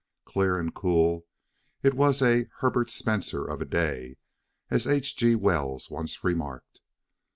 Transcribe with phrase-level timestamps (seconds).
[0.25, 1.27] Clear and cool,
[1.83, 4.17] it was "a Herbert Spencer of a day,"
[4.71, 5.15] as H.
[5.15, 5.35] G.
[5.35, 6.81] Wells once remarked.